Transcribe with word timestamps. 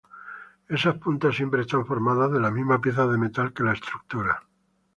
Esas 0.67 0.97
puntas 0.97 1.35
siempre 1.35 1.61
están 1.61 1.85
formadas 1.85 2.31
de 2.31 2.39
la 2.39 2.49
misma 2.49 2.81
pieza 2.81 3.05
de 3.05 3.19
metal 3.19 3.53
que 3.53 3.61
la 3.63 3.73
estructura. 3.73 4.41